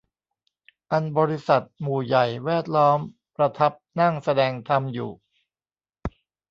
[0.91, 2.99] อันบริษัทหมู่ใหญ่แวดล้อม
[3.35, 5.11] ประทับนั่งแสดงธรรมอยู่